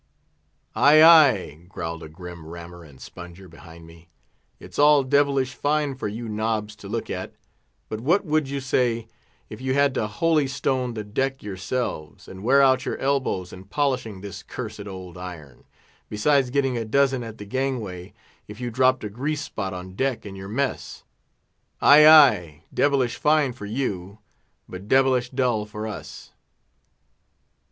"Ay, 0.75 1.03
ay," 1.03 1.65
growled 1.69 2.01
a 2.01 2.09
grim 2.09 2.43
rammer 2.47 2.83
and 2.83 2.99
sponger 2.99 3.47
behind 3.47 3.85
me; 3.85 4.09
"it's 4.59 4.79
all 4.79 5.03
devilish 5.03 5.53
fine 5.53 5.93
for 5.93 6.07
you 6.07 6.27
nobs 6.27 6.75
to 6.75 6.87
look 6.89 7.07
at; 7.11 7.35
but 7.87 8.01
what 8.01 8.25
would 8.25 8.49
you 8.49 8.59
say 8.59 9.07
if 9.47 9.61
you 9.61 9.75
had 9.75 9.93
to 9.93 10.07
holy 10.07 10.47
stone 10.47 10.95
the 10.95 11.03
deck 11.03 11.43
yourselves, 11.43 12.27
and 12.27 12.43
wear 12.43 12.63
out 12.63 12.83
your 12.83 12.97
elbows 12.97 13.53
in 13.53 13.63
polishing 13.63 14.21
this 14.21 14.41
cursed 14.41 14.87
old 14.87 15.19
iron, 15.19 15.65
besides 16.09 16.49
getting 16.49 16.75
a 16.75 16.83
dozen 16.83 17.21
at 17.21 17.37
the 17.37 17.45
gangway, 17.45 18.11
if 18.47 18.59
you 18.59 18.71
dropped 18.71 19.03
a 19.03 19.07
grease 19.09 19.41
spot 19.41 19.71
on 19.71 19.95
deck 19.95 20.25
in 20.25 20.35
your 20.35 20.49
mess? 20.49 21.03
Ay, 21.79 22.07
ay, 22.07 22.63
devilish 22.73 23.17
fine 23.17 23.53
for 23.53 23.67
you, 23.67 24.17
but 24.67 24.87
devilish 24.87 25.29
dull 25.29 25.63
for 25.63 25.85
us!" 25.85 26.31